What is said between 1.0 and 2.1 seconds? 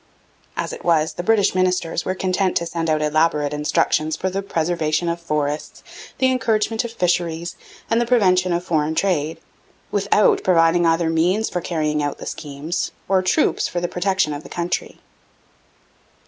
the British ministers